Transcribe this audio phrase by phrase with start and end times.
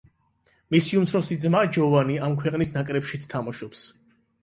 [0.75, 3.89] მისი უმცროსი ძმა, ჯოვანი, ამ ქვეყნის ნაკრებშიც თამაშობს.